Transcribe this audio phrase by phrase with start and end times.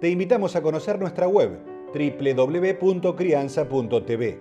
[0.00, 1.58] te invitamos a conocer nuestra web
[1.92, 4.40] www.crianza.tv.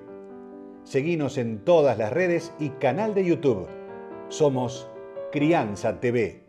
[0.83, 3.67] Seguimos en todas las redes y canal de YouTube.
[4.29, 4.87] Somos
[5.31, 6.43] Crianza TV.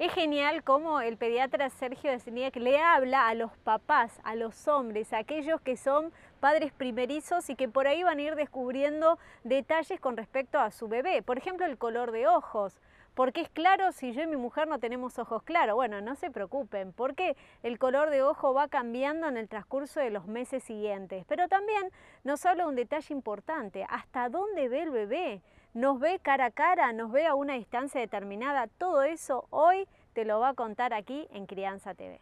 [0.00, 4.66] Es genial cómo el pediatra Sergio de que le habla a los papás, a los
[4.66, 9.20] hombres, a aquellos que son padres primerizos y que por ahí van a ir descubriendo
[9.44, 11.22] detalles con respecto a su bebé.
[11.22, 12.80] Por ejemplo, el color de ojos
[13.14, 15.74] porque es claro si yo y mi mujer no tenemos ojos claros.
[15.74, 20.10] Bueno, no se preocupen, porque el color de ojo va cambiando en el transcurso de
[20.10, 21.24] los meses siguientes.
[21.26, 21.90] Pero también
[22.24, 25.42] nos habla un detalle importante, hasta dónde ve el bebé.
[25.74, 28.66] Nos ve cara a cara, nos ve a una distancia determinada.
[28.66, 32.20] Todo eso hoy te lo va a contar aquí en Crianza TV.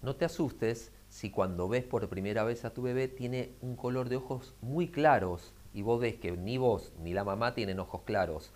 [0.00, 4.10] No te asustes si cuando ves por primera vez a tu bebé tiene un color
[4.10, 8.02] de ojos muy claros y vos ves que ni vos ni la mamá tienen ojos
[8.04, 8.52] claros,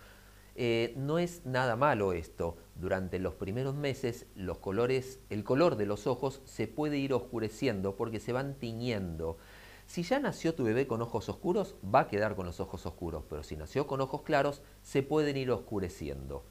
[0.55, 2.57] eh, no es nada malo esto.
[2.75, 7.95] Durante los primeros meses los colores, el color de los ojos se puede ir oscureciendo
[7.95, 9.37] porque se van tiñendo.
[9.85, 13.23] Si ya nació tu bebé con ojos oscuros, va a quedar con los ojos oscuros,
[13.29, 16.45] pero si nació con ojos claros, se pueden ir oscureciendo.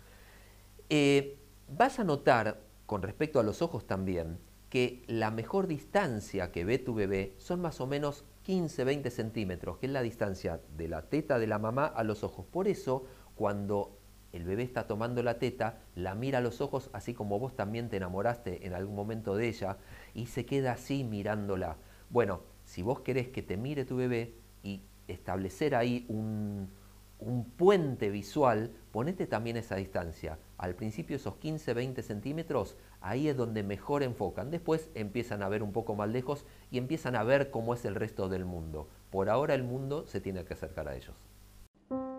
[0.90, 1.38] Eh,
[1.68, 4.38] vas a notar, con respecto a los ojos también,
[4.68, 9.86] que la mejor distancia que ve tu bebé son más o menos 15-20 centímetros, que
[9.86, 12.46] es la distancia de la teta de la mamá a los ojos.
[12.46, 13.98] Por eso, cuando
[14.32, 17.88] el bebé está tomando la teta, la mira a los ojos, así como vos también
[17.88, 19.78] te enamoraste en algún momento de ella,
[20.14, 21.76] y se queda así mirándola.
[22.10, 26.70] Bueno, si vos querés que te mire tu bebé y establecer ahí un,
[27.18, 30.40] un puente visual, ponete también esa distancia.
[30.56, 34.50] Al principio esos 15-20 centímetros, ahí es donde mejor enfocan.
[34.50, 37.94] Después empiezan a ver un poco más lejos y empiezan a ver cómo es el
[37.94, 38.88] resto del mundo.
[39.10, 41.14] Por ahora el mundo se tiene que acercar a ellos.